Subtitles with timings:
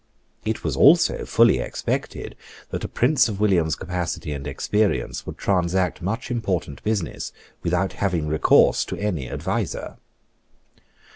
[0.45, 2.35] It was also fully expected
[2.71, 7.31] that a prince of William's capacity and experience would transact much important business
[7.61, 9.97] without having recourse to any adviser.